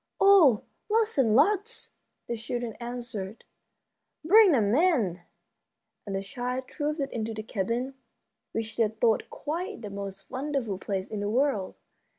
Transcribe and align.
"Oh, 0.19 0.63
lots 0.89 1.19
and 1.19 1.35
lots!" 1.35 1.93
the 2.25 2.35
children 2.35 2.73
answered. 2.79 3.43
"Bring 4.25 4.51
them 4.51 4.73
in." 4.73 5.21
And 6.07 6.15
the 6.15 6.23
children 6.23 6.63
trooped 6.65 7.01
into 7.13 7.35
the 7.35 7.43
cabin, 7.43 7.93
which 8.51 8.77
they 8.77 8.87
thought 8.87 9.29
quite 9.29 9.83
the 9.83 9.91
most 9.91 10.31
wonderful 10.31 10.79
place 10.79 11.07
in 11.07 11.19
the 11.19 11.29
world. 11.29 11.75